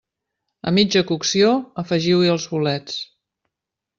[0.69, 1.51] A mitja cocció
[1.83, 2.97] afegiu-hi els bolets.